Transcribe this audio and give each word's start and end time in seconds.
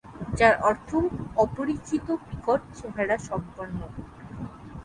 যার 0.37 0.55
অর্থ 0.61 0.89
অপরিচিত 1.37 2.07
বিকট 2.25 2.61
চেহারাসম্পন্ন। 2.77 3.79